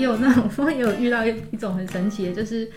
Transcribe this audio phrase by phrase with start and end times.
[0.00, 2.68] 对，也有那种，我也有遇到一一种很神奇的，就是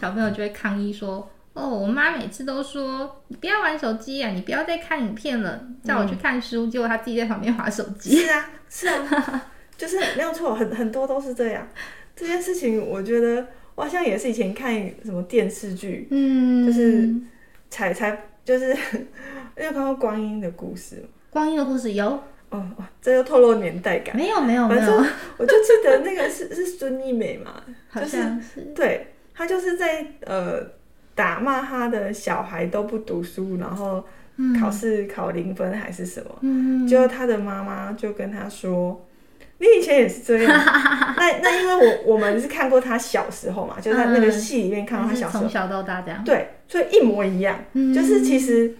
[0.00, 6.66] 小朋友就会抗议说：“哦，我妈每次都说你不要玩手机啊，你不要再看影片了，叫我去看书。
[6.66, 8.18] 嗯”结果他自己在旁边划手机。
[8.18, 11.66] 是啊， 是啊，就是没有错，很很多都是这样。
[12.14, 14.74] 这件事情，我觉得我好像也是以前看
[15.04, 17.14] 什么电视剧，嗯，就是
[17.68, 18.74] 才才就是，
[19.56, 21.08] 你有看过光阴的故事吗？
[21.30, 22.22] 光阴的故事有
[22.58, 24.16] 哦，这又透露年代感。
[24.16, 25.06] 没有没有反正，
[25.38, 30.62] 我就记得那个是 是孙艺美嘛，好像是，就是对，她就是在呃
[31.14, 34.04] 打骂她的小孩都不读书，然后
[34.60, 39.02] 考试考零分还是什么，嗯，结果他的妈妈就跟她说。
[39.58, 40.52] 你以前也是这样，
[41.16, 48.74] 那那因为我我们是看过他小时候嘛，就是他那个戏里面看到他小时候，从、嗯、小到大这样，对，所以一模一样，嗯、就是其实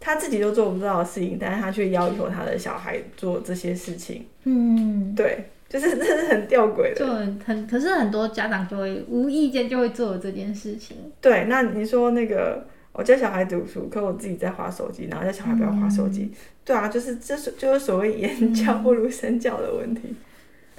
[0.00, 16.22] 他自己都做不到的事情，但是他却要求他的小孩做这些事情，嗯，对，就是这是很吊诡的，就很 可是很多家长就会无意间就会做这件事情，对，那你说那个我教小孩读书，可我自己在划手机，然后叫小孩不要划手机。
[16.22, 16.34] 嗯
[16.68, 20.02] 对啊，就是这是就是所谓言教不如身教的问题。
[20.04, 20.16] 嗯。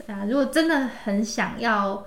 [0.06, 2.06] 对啊，如果真的很想要，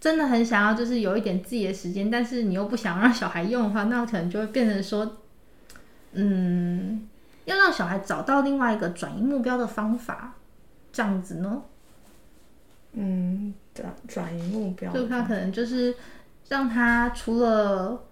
[0.00, 5.16] 真的很想要，就是有一点自己的时间，但是你又不想让小孩用的话，那可能就会变成说，
[6.14, 7.06] 嗯，
[7.44, 10.34] 要让小孩找到另外一个转移目标的方法，
[10.92, 11.62] 这样子呢？
[12.92, 15.94] 嗯，转转移目标，就他可能就是
[16.48, 18.04] 让他除了。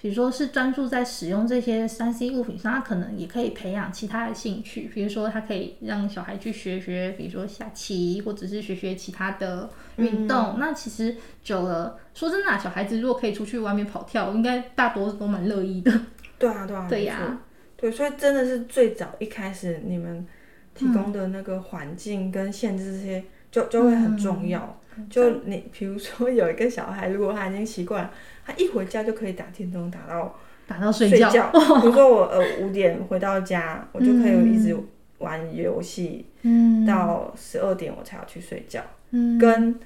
[0.00, 4.82] 比如说是专注在使用这些三 C 物品上，他可能也可以培养其他的兴趣。
[4.94, 10.52] 比如说，他可以让小孩去学学，比如说下棋，或者是学学其他的运动。
[10.54, 15.90] 嗯、那其实久了，说真的、啊，小孩子如果可以出去外面跑跳，应该大多都蛮乐意的。
[16.38, 17.40] 对啊，对啊，对呀，
[17.76, 20.26] 对，所以真的是最早一开始你们
[20.74, 24.80] 提供的那个环境跟限制这些，就就会很重要。
[24.96, 28.10] 嗯、就你比如说有一个小孩，如果他已经习惯。
[28.50, 30.34] 他一回家就可以打电动，打到
[30.66, 31.50] 打到睡觉。
[31.52, 34.74] 比如说我呃五点回到家，我就可以一直
[35.18, 38.80] 玩游戏，嗯，到十二点我才要去睡觉。
[39.10, 39.78] 嗯，跟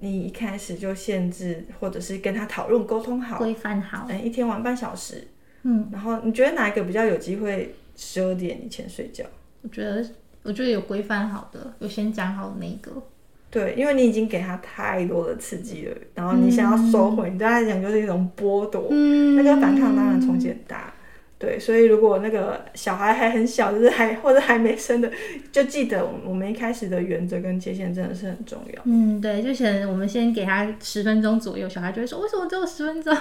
[0.00, 5.28] 你一开始就限制，或者是跟他讨论沟通好，规范好，哎，一天玩半小时，
[5.62, 9.24] 嗯，然后你觉得哪一个比较有机会十二点以前睡觉？
[9.62, 10.04] 我觉得
[10.42, 13.02] 我觉得有规范好的，有先讲好的那个。
[13.50, 20.94] 对，因为你已经给他太多的刺激了，然后你想要收回，嗯、你对他来讲就是一种剥夺，嗯、那个反抗当然冲击很大。
[21.38, 25.10] 对，所以如果那个小孩还很小，就是还或者还没生的，
[25.50, 28.82] 就记得我们一开始的原则跟界限真的是很重要。
[28.84, 33.14] 嗯，对，就先我们先给他十分钟左右，小孩就会说为什么只有十分钟，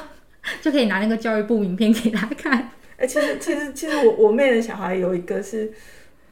[0.62, 2.54] 就可以拿那个教育部影片给他看。
[2.98, 5.72] 哎、欸，其实其实其实我我妹的小孩有一个是。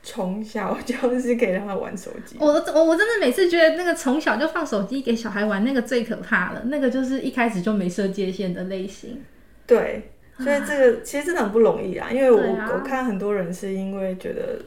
[0.01, 9.21] 从小就 是给他们玩手机，我我我真的每次觉得那个从小就放手机给小孩玩那个最可怕了，那个就是一开始就没设界限的类型。
[9.67, 14.57] 对，所以这个其实真的很不容易啊，因为我、啊、我看很多人是因为觉得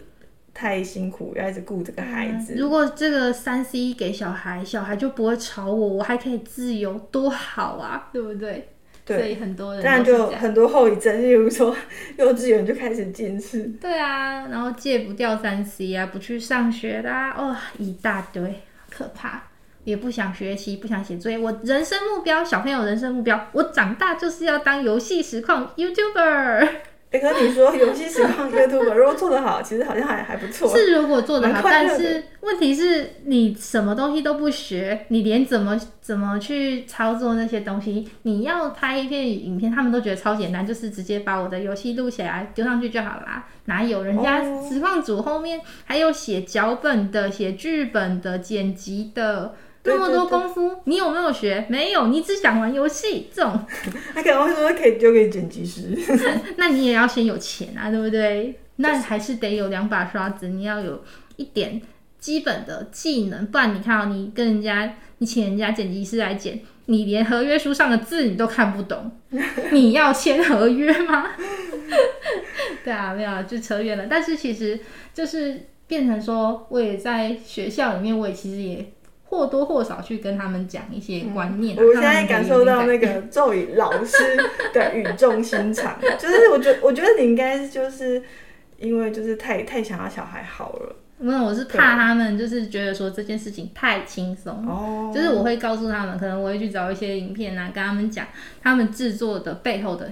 [0.53, 2.55] 太辛苦，要一直顾这个孩子。
[2.55, 8.69] 如果这个三 C 给小孩，小孩就不会吵我，我还可以自由，多好啊，对不对？
[9.05, 11.75] 对，所以很多人，当然就很多后遗症，例如说
[12.19, 13.65] 幼稚园就开始近视。
[13.81, 19.43] 对啊，然后戒不掉三 C 啊，不去上学啦、啊，哦，一大堆，可怕，
[19.85, 21.37] 也不想学习，不想写作业。
[21.37, 26.69] 我人生目标，小朋友人生目标，我长大就是要当游戏实况 YouTuber。
[27.13, 30.75] 哎，跟、欸、你说，游戏实况 YouTube 如果做得好，其实好像还还不错。
[30.75, 43.47] 是如果做得好，但是问题是你什么东西都不学，你连怎么怎么去操作那些东西，你要拍一片影片，他们都觉得超简单，就是直接把我的游戏录起来丢上去就好啦。
[43.67, 49.55] 哪有人家实况组后面还有写脚本的、写剧本的、剪辑的。
[49.85, 51.67] 那么多功夫，你有没有学？
[51.69, 53.29] 没有，你只想玩游戏。
[53.35, 53.59] 这种，
[54.15, 55.99] 他可能会说可以丢给剪辑师。
[56.57, 58.59] 那你也要先有钱啊，对不对？
[58.77, 61.03] 那还是得有两把刷子，你要有
[61.37, 61.83] 一点
[62.19, 69.11] 基本的技能，不然你看到你跟人家，你请人家剪辑师来剪，你连合约书上的字你都看不懂，
[69.73, 71.31] 你要签合约吗？
[72.85, 74.07] 对啊，没有，就扯远了。
[74.09, 74.79] 但是其实
[75.13, 78.93] 就是变成说，我也在学校里面，我也其实也。
[79.33, 81.75] 或多或少去跟他们讲一些观念。
[81.75, 84.17] 嗯、我现在感受到那个 咒语老师
[84.75, 88.23] 的 语重心长，就是我觉我觉得你应该就是
[88.79, 90.97] 因为就是太太想要小孩好了。
[91.17, 94.53] 没有，我是怕他们就是觉得说这件事情太轻松。
[94.69, 95.11] 哦。
[95.15, 98.27] 就是我会告诉他们，可能我会去找一些影片啊，跟他们讲
[98.63, 100.11] 他们制作的背后的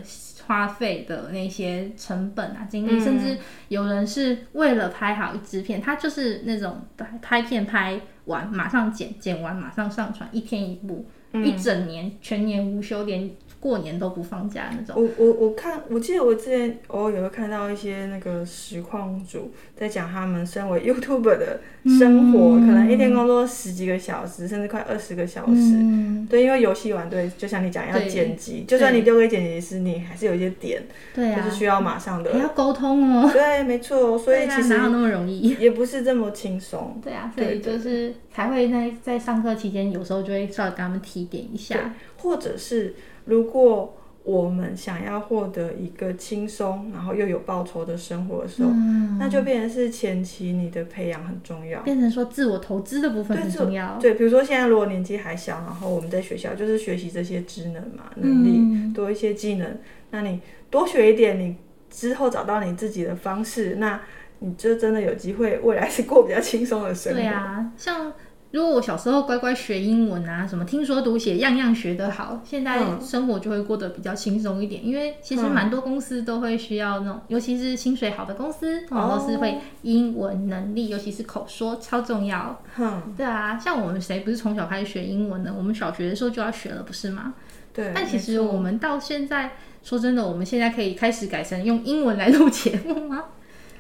[0.50, 3.38] 花费的那些成本啊、精力，嗯、甚至
[3.69, 6.88] 有人是为了拍好一支片，他就是那种
[7.23, 8.00] 拍片拍。
[8.26, 14.96] 完马上剪，剪完马上上传，一天一部，嗯、一整年全年无休，连过年都不放假那种。
[14.96, 21.60] 我我我看，我记得我之前偶尔也会看到一些那个实况主在讲他们身为 YouTuber 的
[21.98, 25.76] 生活，嗯、可能一天工作十几个小时，甚至快二十个小时。
[25.76, 30.82] 嗯、对，因为游戏玩对，就像你讲要剪辑，就算你丢给剪辑师，你还是有一些点，
[31.14, 33.30] 对啊，就是需要马上的，还要沟通哦。
[33.30, 36.98] 对，没错，所以其实哪有那么容易，也不是这么轻松。
[37.04, 42.94] 对啊，所以就是才会在在上课期间，有时候就会稍微跟他们提点一下，或者是。
[43.26, 43.94] 如果
[44.25, 53.99] 我们想要获得一个轻松，然后又有报酬的生活的时候，嗯、那就变成是前期你的培养很重要，变成说自我投资的部分很重要。
[54.00, 59.76] 对，比如说现在如果年纪还小，然后我们在学校就是学习这些职能嘛，能力、嗯、多一些技能，
[60.11, 60.40] 那你
[60.70, 61.56] 多学一点，你
[61.90, 64.00] 之后找到你自己的方式，那
[64.40, 67.19] 你就真的有机会未来是过比较轻松的生活。
[67.19, 68.12] 对啊，像。
[68.50, 74.82] 如果我小时候乖乖学英文啊，什么听说读写样样学得好，现在生活就会过得比较轻松一点。
[74.82, 82.61] 嗯、因为其实蛮多公司都会需要那种，尤其是薪水好的公司，通常都是会英文能力，尤其是口说超重要。
[82.76, 85.55] 嗯，对啊，像我们谁不是从小开始学英文呢？
[85.56, 87.35] 我们小学的时候就要学了，不是吗？
[87.73, 87.93] 对。
[87.94, 89.52] 但其实我们到现在，
[89.85, 93.26] 说真的，我们现在可以开始改成用英文来录节目吗？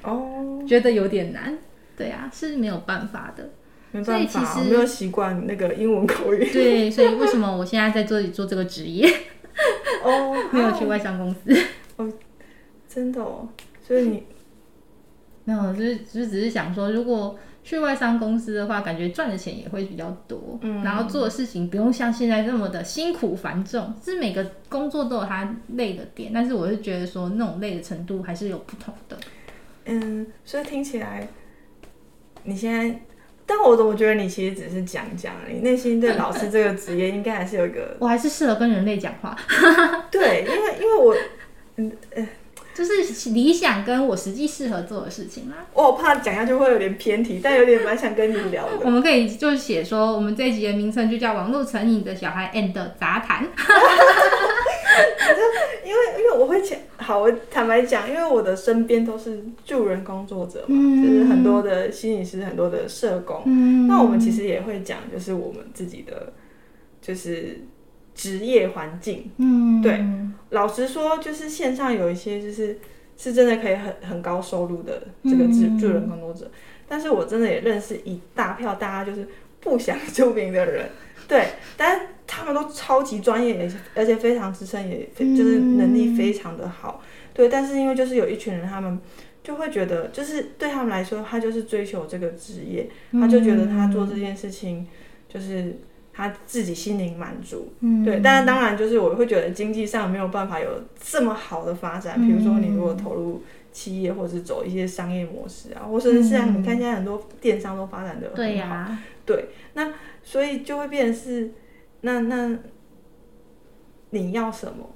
[0.02, 1.58] 哦，觉得有点难。
[1.96, 3.50] 对啊，是没有办法的。
[3.92, 6.48] 没办法，我没有习惯那个英文口语。
[6.52, 9.08] 对，所以为什么我现在在这里做这个职业？
[10.04, 11.60] 哦， 没有去外商公司。
[11.96, 12.10] 哦，
[12.88, 13.48] 真的哦，
[13.86, 14.22] 所以你
[15.44, 23.92] 没有，就是就是只是想说，如果去外商公司的话，感觉赚的钱也会比较多，嗯，然后做的事情不用像现在这么的辛苦繁重。
[24.02, 29.18] 是每个工作都有它累的点，但是我是觉得说那种累的程度还是有不同的。
[29.86, 31.26] 嗯，所以听起来
[32.44, 33.00] 你现在。
[33.52, 37.96] 但我总觉得你其实只是讲讲，你内心对老师这个职业应该还是有一个。
[37.98, 39.36] 我还是适合跟人类讲话。
[40.08, 41.16] 对，因为因为我，
[41.78, 42.28] 嗯呃，
[42.72, 45.56] 就是理想跟我实际适合做的事情啦。
[45.74, 48.78] 我怕讲下去会有点偏题，但有点蛮想跟你聊的。
[48.84, 53.44] 我们可以就写说，我们这一集的名称就叫《网络成瘾的小孩 and 杂谈》。
[55.84, 63.42] 因为因为我会讲，好，我坦白讲，因为我的身边都是助人工作者嘛，嗯、就是很多的心理师，很多的社工。
[63.46, 66.32] 嗯、那我们其实也会讲，就是我们自己的
[67.00, 67.60] 就是
[68.14, 69.30] 职业环境。
[69.38, 70.04] 嗯，对，
[70.50, 72.78] 老实说，就是线上有一些就是
[73.16, 76.58] 是真的可以很很高收入的这个助助人工作者，嗯、
[76.88, 79.26] 但是我真的也认识一大票大家就是
[79.60, 80.88] 不想出名的人。
[81.28, 81.46] 对，
[81.76, 87.02] 但他们都超级专业，而且非常资深，也就是能力非常的好。
[87.04, 88.98] 嗯、对，但是因为就是有一群人，他们
[89.44, 94.88] 就会觉得，就是对他们来说，他就是追求这个职业，他就觉得他做这件事情
[95.28, 95.78] 就是
[96.12, 97.72] 他自己心灵满足。
[97.78, 98.18] 嗯，对。
[98.20, 100.68] 但是当然，就是我会觉得经济上没有办法有
[101.00, 102.20] 这么好的发展。
[102.20, 103.40] 比如说，你如果投入
[103.72, 108.36] 企业，或者是走一些商业模式啊，或者是像你看现在很多电商都发展的很好。
[108.36, 108.98] 对、啊。
[109.24, 109.92] 对，那。
[110.22, 111.50] 所以就会变成是，
[112.02, 112.58] 那那
[114.10, 114.86] 你要什么，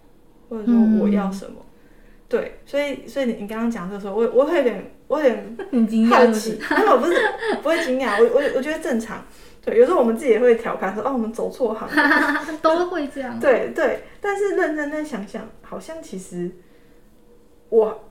[0.51, 1.57] 或者说我要什么？
[1.59, 1.67] 嗯、
[2.29, 5.57] 对，所以所以你你刚刚讲的时候，我我会 有点我有点
[6.11, 7.15] 好奇，因为我不是
[7.63, 9.25] 不会惊讶，我我我觉得正常。
[9.63, 13.37] 对，有时候我们自己也会调侃说，哦，我们走错行了， 都会这样。
[13.41, 16.51] 对对，但是认真的想想，好像其实
[17.71, 18.11] 我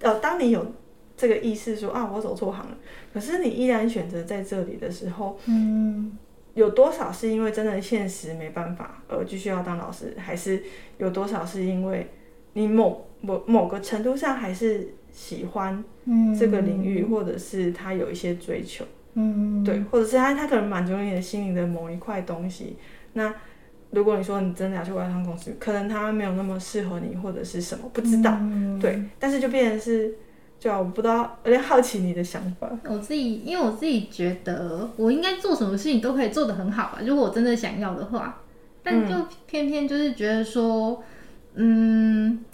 [0.00, 0.74] 呃，当你有
[1.16, 2.76] 这个意识说啊，我走错行了，
[3.12, 6.18] 可是你依然选择在这里的时候，嗯。
[6.54, 10.62] 有多少是因为真的现实没办法而继续要当老师，还是
[10.98, 12.06] 有多少是因为
[12.52, 15.82] 你某某某个程度上还是喜欢
[16.38, 22.76] 这个领域，嗯、或者是他有一些追求，嗯，对，或者是他他可能满足你的心灵的某一块东西。
[23.14, 23.34] 那
[23.92, 30.14] 如果你说你真的要去外商公司，可能他没有那么适合你，或者是什么不知道，嗯、对，但是就变成是。
[30.62, 32.70] 就我不知道，有点好奇你的想法。
[32.84, 37.00] 我自己，因为我自己觉得，我应该做什么事情都可以做得很好吧。
[37.04, 38.40] 如果我真的想要的话，
[38.80, 41.02] 但就偏偏就是觉得说，
[41.54, 42.44] 嗯，嗯，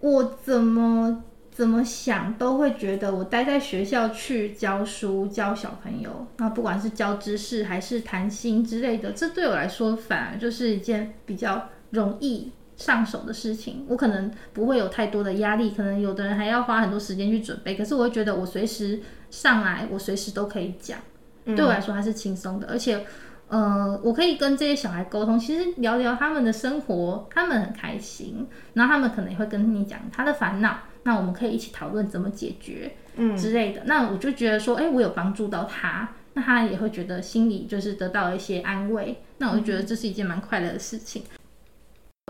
[0.00, 1.22] 我怎么
[1.54, 12.52] 怎么想都会觉得，我待在学校去教书教小朋友，那不管是教知识还是谈心之类的，这对我来说反而就是一件比较容易。
[12.76, 17.76] 上手的事情，我可能不会有太多的压力，可能有的人还要花很多时间去准备。
[17.76, 20.98] 可是我会觉得，我随时上来，我随时都可以讲，
[21.44, 22.66] 嗯、对我来说还是轻松的。
[22.66, 23.06] 而且，
[23.46, 33.84] 呃，我可以跟这些小孩沟通，其实聊聊他们的生活，他们很开心，然后他们可能也会跟你讲他的烦恼，那我们可以一起讨论怎么解决，嗯之类的。
[33.86, 36.08] 那我就觉得说，哎、欸，我有帮助到他。
[36.36, 39.22] 那他也会觉得心里就是得到了一些安慰。
[39.38, 41.22] 那我就觉得这是一件蛮快乐的事情。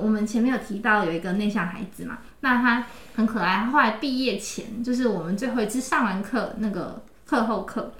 [0.02, 3.64] 我们前面有提到有一个内向孩子嘛，那他很可爱。
[3.64, 7.93] 后来毕业前，就是我们最后一次上完课，那个课后课，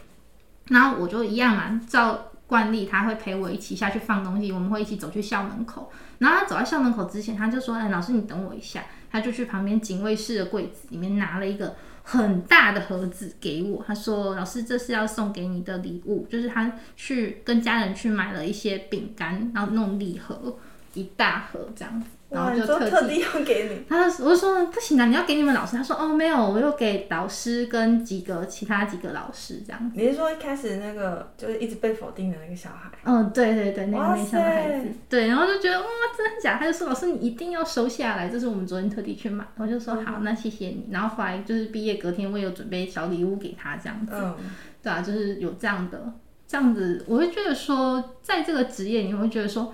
[0.66, 5.90] 然后我就一样嘛，照惯例他会陪我一起下去放东西，我们会一起走去校门口。
[6.18, 13.84] 然后他走到校门口之前，他就说：“哎，老师，你等我一下。”他就去旁边警卫室的柜子里面拿了一个很大的盒子给我。
[13.84, 20.56] 他说：“老师，这是要送给你的礼物，就是他去跟家人去买了一些饼干，然后弄礼盒。”
[20.94, 23.85] 一大盒这样子，然后就特地，特地 要给你。
[23.88, 25.76] 他我就说不行啊，你要给你们老师。
[25.76, 29.97] 他说哦没有，我又给导师跟几个其他几个老师这样子。
[29.97, 32.91] 你是说一开始那个就是一直被否定的那个小孩？
[33.05, 34.88] 嗯，对对对，那个内向的孩子。
[35.09, 35.87] 对，然后就觉得哇，
[36.17, 36.59] 真的假？
[36.59, 39.45] 他就说老师你一定要收下来，这是我们昨天特地去买。
[39.57, 40.88] 我就说好，那谢谢你。
[40.91, 44.12] 然后后来就是毕业隔天，我有准备小礼物给他这样子。
[44.17, 44.35] 嗯，
[44.83, 46.12] 对啊，就是有这样的
[46.47, 49.73] 这样子，我会觉得说，在这个职业，你会觉得说。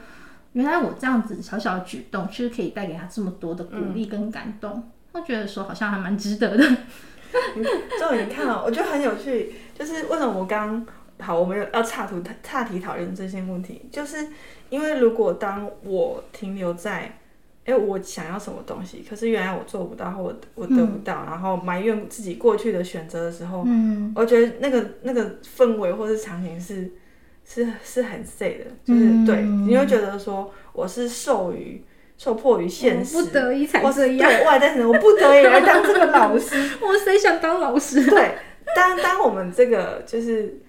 [0.53, 4.73] 原来我这样子小小的举动，其实可以带给他这么多的鼓励跟感动。
[4.73, 6.65] 嗯、我觉得说好像还蛮值得的。
[8.01, 9.55] 终于你看了，我觉得很有趣。
[9.79, 10.85] 就是为什么我刚
[11.21, 14.27] 好我们要岔图岔题讨论这些问题，就是
[14.71, 17.03] 因为如果当我停留在，
[17.65, 26.91] 哎、欸，我想要什么东西，可是原来我做不到，或我我得不到，嗯、然后埋怨自己过去的选择的时候，嗯，我觉得那个那个氛围或是场景是。
[27.53, 31.83] 是是很 sad 的，就是、嗯、对，你会觉得说我是受于
[32.17, 38.07] 受迫于现实，不得已才这样，对外在什么，我不得已来当这个老师， 我谁想当老师？
[38.09, 38.37] 对，
[38.77, 40.61] 当当我们这个就是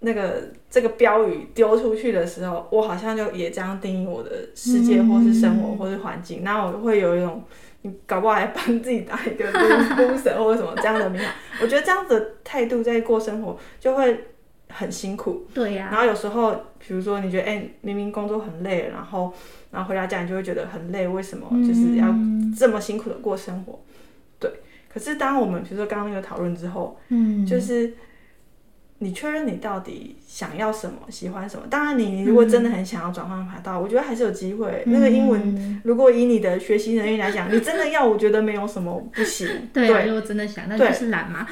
[0.00, 7.42] 那个这个标语丢出去的时候，我好像就也这样定义我的世界，或是生活，或是环境，那、嗯、我会有一种
[7.82, 9.50] 你搞不好还帮自己打一个
[9.96, 11.28] 封神或者什么这样的名号，
[11.60, 14.28] 我觉得这样子的态度在过生活就会。
[14.74, 15.90] 很辛苦，对呀、啊。
[15.92, 19.32] 然后有时候，比如说你觉得，哎、欸，明明工作很累，然后，
[19.70, 22.14] 然后回到家你就会觉得很累，为什么就是要
[22.58, 23.72] 这么辛苦的过生活？
[23.72, 23.94] 嗯、
[24.40, 24.50] 对。
[24.92, 27.94] 可是当我们比如说刚刚那个讨论之后，嗯，就是。
[29.04, 31.64] 你确认你到底想要什么，喜欢什么？
[31.68, 34.82] 当然，你如果真的很想要转换跑道，嗯、我觉得还是有机会。
[34.86, 39.46] 嗯、那个英文，如果以你的学习能力来讲，嗯、你真的要，我觉得没有什么不行。
[39.74, 41.46] 对，对，如果真的想，那就是懒嘛。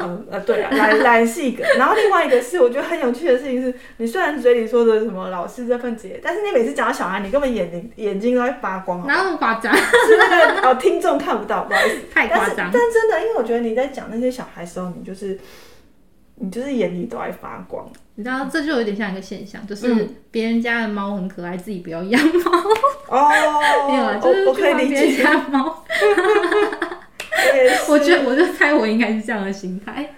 [0.00, 1.64] 嗯呃，对啊，懒懒是一个。
[1.78, 9.06] 然后另外一个是，我觉得很有趣的事情是，你虽然嘴里说的什么老师这份职业，但是你每次讲到小孩，你根本眼睛眼睛都在发光。
[9.06, 9.74] 哪有那么夸张？
[9.74, 12.70] 是那个哦，听众看不到，不好意思，太夸张。
[12.70, 15.38] 但真的，因为我觉得你在讲那些小孩的时候，你就是。
[16.42, 22.50] 你就是眼里都爱发光，你知道这就有点像一个现象，就是别人家的猫很可爱，自己不要养猫。
[23.08, 23.28] 哦，
[23.86, 25.84] 没有啊，就是去别人家猫。
[27.90, 30.14] 我觉得，我就猜我应该是这样的心态。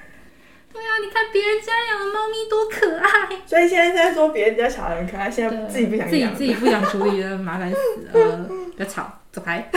[0.72, 3.36] 对啊，你看别人家养的猫咪多可爱。
[3.44, 7.76] 所以现在在说别人家小孩很可爱，现在自己不想养，自己自己不想处理了，麻烦死
[8.12, 8.48] 了。
[8.76, 9.68] 不要吵，走开。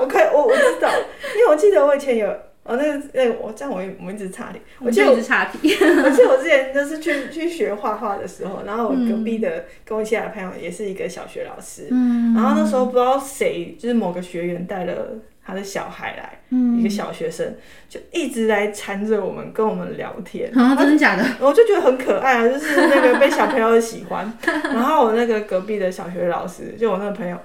[0.00, 0.90] 我可以，我我知道，
[1.34, 2.47] 因为我记得我以前有。
[2.68, 17.56] 哦，那个，那我这样我我们一直岔题，我记得我，我岔题，我记得我之前就是去去学画画的时候，然后我隔壁的跟我一起来的朋友也是一个小学老师，嗯，然后那时候不知道谁，就是某个学员带了他的小孩来，嗯，一个小学生
[17.88, 21.24] 就一直来缠着我们跟我们聊天，啊，真的假的？
[21.40, 27.38] 我就觉得很可爱啊，就是那个被小朋友喜欢， 然后我那个隔壁的小学老师，就我那个朋友，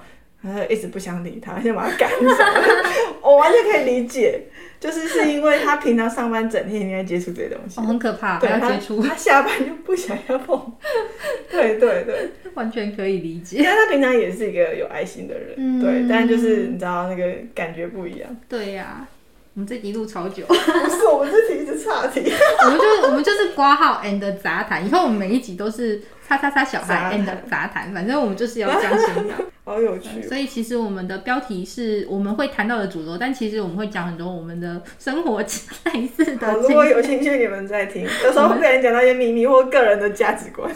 [0.52, 2.44] 他一直不想理他，先把他赶走，
[3.22, 4.42] 我完全可以理解。
[4.80, 9.02] 就是是因为他平常上班整天应该接触这些东西，哦，很可怕，对，他接触。
[9.02, 10.72] 他下班就不想要碰，
[11.50, 13.56] 对对对，完全可以理解。
[13.56, 18.36] 因为他平常也是一个有爱心的人，嗯、对，但就是你知道那个感觉不一样。
[18.46, 19.08] 对呀、啊，
[19.54, 22.20] 我们这集录超久，不是我们这题一直岔题，
[22.66, 29.36] 我们就我们就是挂号 and 杂谈，以后我们每一集都是叉叉叉小孩 and 杂谈，反正我们就是要这样闲聊。
[29.64, 36.52] 好有趣、哦，所以其实我们的标题是我们会谈到的主流，但其实我们会讲很多我们的生活类似的。
[36.60, 38.02] 如果有兴趣，你们再听。
[38.02, 40.70] 有时候会被人讲到一些秘密或个人的价值观，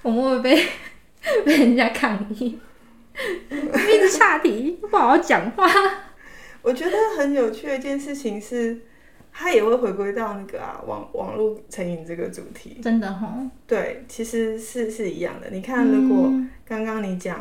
[0.00, 0.66] 我们会被
[1.44, 2.58] 被人家抗议，
[3.18, 5.68] 一直岔题，不好好讲话。
[6.62, 8.80] 我觉得很有趣的一件事情是。
[9.34, 13.34] 他也会回归到那个啊网网络成瘾这个主题，真的哈？
[13.66, 15.48] 对，其实是是一样的。
[15.50, 16.30] 你看，如果
[16.66, 17.40] 刚刚你讲，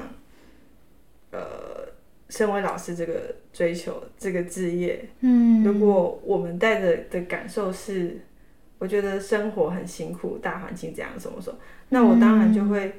[1.32, 1.88] 嗯、呃，
[2.30, 8.22] 身为老师这个追求这个职业，嗯，如果我们带着的感受是，
[8.80, 11.54] 我觉得生活很辛苦，大环境这样什么说？
[11.90, 12.94] 那我当然就会，嗯、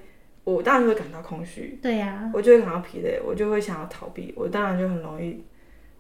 [0.45, 5.43] 我当然就会感到空虚，对呀、啊，我就会感到疲累，我就会想要逃避，我当然就很容易。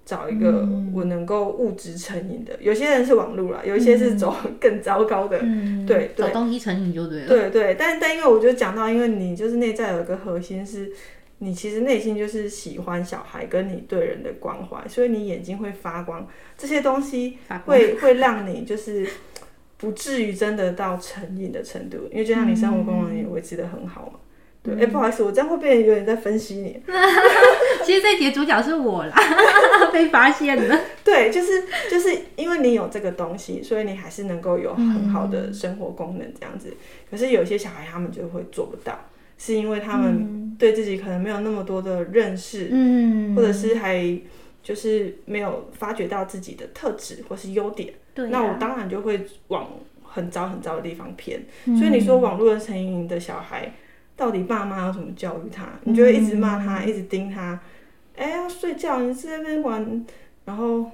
[0.04, 7.28] 找一个我能够物质成瘾的，有些人是网络啦，有一些是走 更糟糕的，嗯、对对，找东西成瘾就对了。
[7.28, 10.92] 对对，但但因为我就讲到，因为你就是内在有一个核心是，
[11.38, 16.26] 你其实内心就是喜欢小孩跟你对人的关怀，所以你眼睛会发光，
[16.59, 19.09] 这些东西会会让你就是
[19.78, 24.18] 不至于真的到成瘾的程度，因为就像你生活功能也维持的很好嘛。
[24.62, 26.81] 对，哎、欸，不好意思，我这样会变得有点在分析你。
[27.85, 29.16] 其实这集的主角是我啦，
[29.92, 30.81] 被发现了。
[31.02, 36.69] 对，就是就是因为你有这个东西，所以你还是能够有很好的生活功能这样子。
[36.71, 36.76] 嗯、
[37.11, 38.97] 可是有些小孩他们就会做不到，
[39.37, 44.16] 是因为他们对自己可能没有那么多的认识，嗯，或者是还
[44.62, 47.92] 就是没有发掘到自己的特质或是优点。
[48.14, 49.69] 对、啊，那我当然就会往
[50.04, 51.45] 很糟很糟的地方偏。
[51.64, 53.75] 嗯、所以你说网络的成瘾的小孩。
[54.16, 55.66] 到底爸妈要怎么教育他？
[55.85, 57.59] 你就会一直骂他，嗯、一直盯他。
[58.16, 60.07] 哎、欸，要睡觉，你在那边玩，
[60.45, 60.90] 然后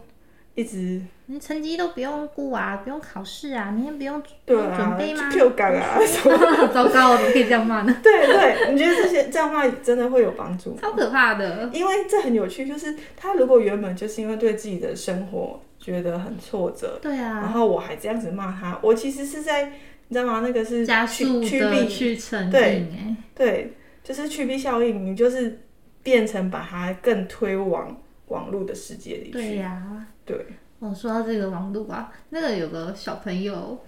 [0.54, 1.02] 一直。
[1.30, 5.28] 你成绩都不用顾啊，不用考试啊，明天不用对准备吗？
[5.30, 5.98] 就 Q 感啊，
[6.72, 7.94] 糟糕，怎么可以这样骂呢？
[8.02, 10.74] 对对，你觉得这些这样骂真的会有帮助？
[10.80, 11.68] 超可怕的。
[11.72, 19.72] 因为这很有趣，就是他如果原本就是因为对自己的生活觉得很挫折，对啊，然后我还这样子骂他，我其实是在。
[20.08, 20.40] 你知道吗？
[20.40, 22.86] 那个是加速的去成瘾，对
[23.34, 25.04] 对，就是趋避效应。
[25.04, 25.60] 你就是
[26.02, 29.32] 变成把它更推往网络的世界里去。
[29.32, 30.46] 对呀、啊，对。
[30.78, 33.78] 我说到这个网络啊，那个有个小朋友，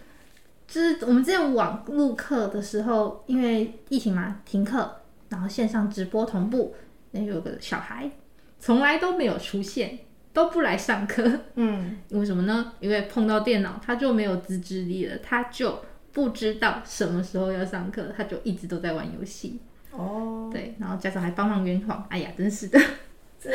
[0.66, 4.96] 就是我们之前网络课的时候，因为疫情嘛，停课，
[5.30, 6.74] 然后线上直播同步，
[7.12, 8.10] 那有个小孩
[8.58, 10.00] 从来都没有出现，
[10.34, 11.24] 都不来上课。
[11.54, 12.72] 嗯， 为什么呢？
[12.80, 15.80] 因为碰到电脑，他就没有自制力了，他就。
[16.12, 19.61] 不知道什么时候要上课，他就一直都在玩游戏。
[19.92, 22.07] 哦，对，然后家长还帮忙圆谎。
[22.09, 22.81] 哎呀，真是的，
[23.40, 23.51] 这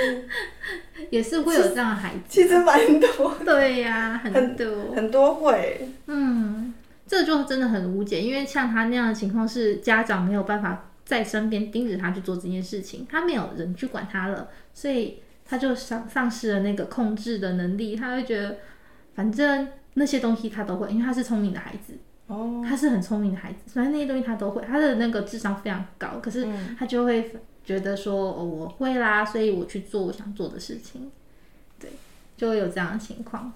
[1.09, 2.21] 也是会有这样的孩子。
[2.27, 3.37] 其实蛮多。
[3.45, 5.89] 对呀、啊，很多很，很多会。
[6.07, 6.73] 嗯，
[7.07, 17.95] 这就真的很无解，因为像他那样的情况是家长没有办法在身边盯着他去做这件事情，他没有人去管他了，所以他就丧丧失了那个控制的能力。
[17.95, 18.57] 他会觉得，
[19.13, 21.93] 反正那些东西他都会，因为他是聪明的孩子。
[22.27, 27.31] 哦，他是很聪明的孩子，所以那些东西他都会，他的那个智商非常高，可是他就会
[27.63, 31.11] 觉得说，哦，我会啦，所以我去做我想做的事情，
[31.79, 31.91] 对，
[32.35, 33.53] 就会有这样的情况。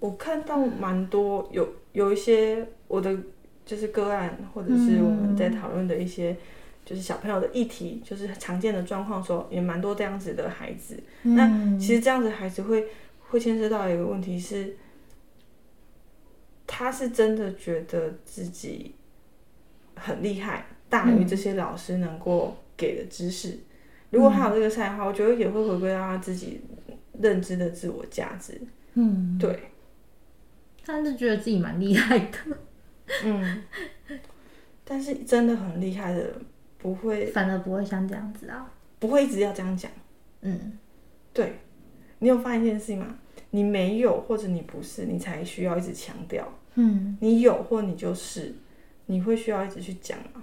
[0.00, 3.16] 我看到蛮多有有一些我的
[3.64, 6.36] 就是个案，或者是我们在讨论的一些
[6.84, 11.00] 就是小朋友的议题，就是常见的状况，说也蛮多这样子的孩子。
[11.22, 12.88] 那其实这样子的孩子会
[13.28, 14.74] 会牵涉到一个问题是。
[16.82, 18.92] 他是真的觉得自己
[19.94, 23.50] 很厉害，大于这些老师能够给的知识。
[23.50, 23.60] 嗯、
[24.10, 26.60] 如果他有这个赛的话，我觉得也会回归到他自己
[27.20, 28.60] 认知的自我价值。
[28.94, 29.70] 嗯，对。
[30.84, 32.38] 他是觉得自己蛮厉害的。
[33.24, 33.62] 嗯。
[34.84, 36.34] 但是真的很厉害的人
[36.78, 38.68] 不会，反而不会像这样子啊，
[38.98, 39.88] 不会一直要这样讲。
[40.40, 40.76] 嗯，
[41.32, 41.60] 对。
[42.18, 43.16] 你有发现一件事情吗？
[43.50, 46.52] 你没有或者你不是，你才需要一直强调。
[46.74, 48.54] 嗯，你有或你就是，
[49.06, 50.42] 你会需要一直去讲吗？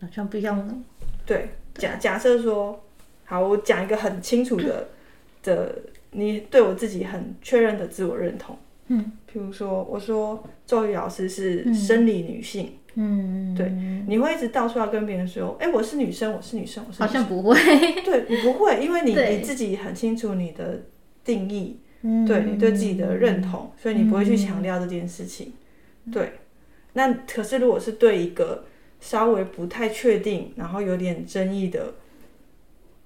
[0.00, 0.82] 好像不一样。
[1.26, 2.82] 对，假假设说，
[3.24, 4.88] 好，我讲一个很清楚的
[5.42, 5.78] 的，
[6.12, 8.56] 你对我自己很确认的自我认同。
[8.88, 12.72] 嗯，比如说，我说周瑜老师是生理女性。
[12.94, 13.70] 嗯，对，
[14.08, 17.06] 你会一直到处要跟别人说，哎，我是女生，我是女生，我是女生。
[17.06, 17.54] 好像不会。
[18.02, 20.82] 对，你不会，因为你你自己很清楚你的
[21.22, 21.78] 定义，
[22.26, 25.52] 对你对自己的认同，所以你不会去强调这件事情。
[26.10, 26.32] 对，
[26.94, 28.64] 那可是如果是对一个
[29.00, 31.94] 稍微不太确定，然后有点争议的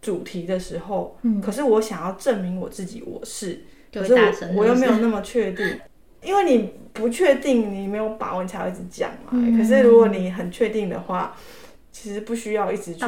[0.03, 3.63] 主题的时候，嗯，可是我想要证明我自己我是，
[3.93, 5.81] 可是我我又没有那么确定，
[6.23, 9.31] 因为你不确定，你没有把握，你才会一直讲嘛。
[9.33, 11.37] 嗯，可是如果你很确定的话，
[11.93, 13.07] 其实不需要一直去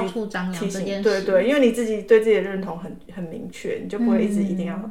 [0.53, 4.91] 提醒，对对，因为你自己对自己的认同很很明确，你就不会一直一定要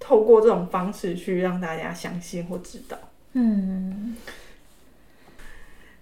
[0.00, 2.98] 透过这种方式去让大家相信或知道。
[3.34, 4.16] 嗯，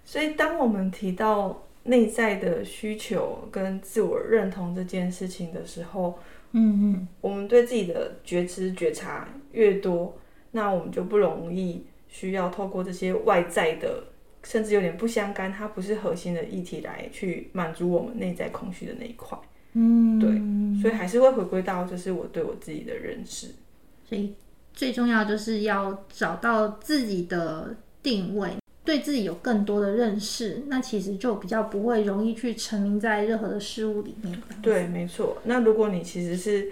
[0.05, 6.17] 所以当我们提到内在的需求跟自我认同这件事情的时候，
[6.51, 10.15] 嗯嗯，我们对自己的觉知觉察越多，
[10.51, 14.05] 那我们就不容易需要透过这些外在的，
[14.43, 19.37] 甚至有点不相干，它不是核心的议题来去满足我们内在空虚的那一块。
[19.73, 23.47] 嗯，对，所以还是会回归到就是我对我自己的认识，
[24.07, 24.33] 所以。
[24.73, 28.49] 最重要就是要找到自己的定位，
[28.85, 34.39] 对自己有更多的认识，那其实就比较不会容易去沉迷在任何的事物里面。
[34.61, 35.37] 对，没错。
[35.43, 36.71] 那如果你其实是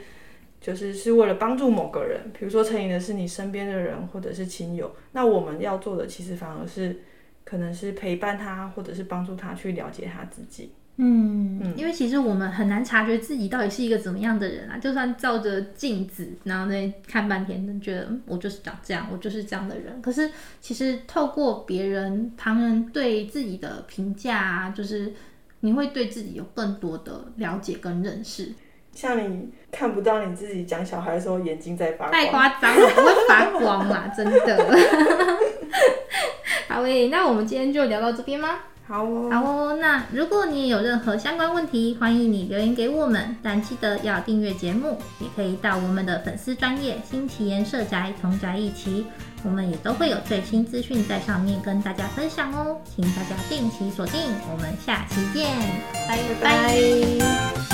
[0.61, 7.01] 就是是为了帮助某个人，比如说成瘾的是你身边的人或者是亲友，那我们要做的其实反而是
[7.43, 10.71] 可能是陪伴他，或者是帮助他去了解他自己。
[10.97, 14.77] 嗯，嗯，因为其实我们很难察觉自己到底是一个怎么样的人啊。
[14.77, 19.99] 就算照着镜子，然后那看半天，都觉得我就是长这样，我就是这样的人。
[20.01, 20.29] 可是
[20.61, 25.11] 其实透过别人、旁人对自己的评价啊，就是
[25.61, 28.53] 你会对自己有更多的了解跟认识。
[28.91, 34.77] 像你看不到你自己讲小孩的时候眼睛在发光，太夸张了，不会发光啦，真的。
[36.69, 38.59] 好诶，那我们今天就聊到这边吗？
[38.85, 39.77] 好哦，好哦。
[39.79, 49.05] 那如果你也有任何相关问题，欢迎你留言给我们，但记得要订阅节目，也可以到我们的粉丝专业新奇颜社宅同宅一起，
[49.43, 54.19] 我们也都会有最新资讯在上面跟大家分享哦，请大家定期锁定，
[54.51, 55.49] 我们下期见，
[56.07, 56.41] 拜拜。
[56.41, 56.73] 拜
[57.69, 57.72] 拜。